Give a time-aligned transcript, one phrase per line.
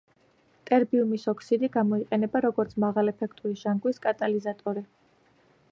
[0.69, 4.87] ტერბიუმის ოქსიდი გამოიყენება როგორც მაღალეფექტური ჟანგვის კატალიზატორი.